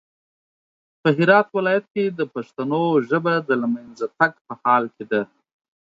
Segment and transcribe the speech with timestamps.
[1.01, 5.21] په هرات ولايت کې د پښتنو ژبه د لمېنځه تګ په حال کې ده